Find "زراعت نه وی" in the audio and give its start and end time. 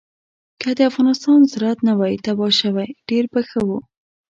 1.51-2.13